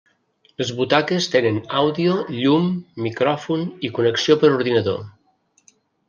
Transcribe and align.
Les 0.59 0.69
butaques 0.77 1.25
tenen 1.33 1.59
àudio, 1.81 2.15
llum, 2.37 2.65
micròfon 3.07 3.67
i 3.89 3.91
connexió 3.99 4.37
per 4.45 4.51
ordinador. 4.55 5.05